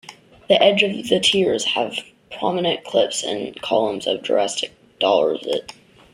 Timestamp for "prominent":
2.31-2.83